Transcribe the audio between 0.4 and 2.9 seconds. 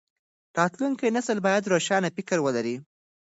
راتلونکی نسل بايد روښانه فکر ولري.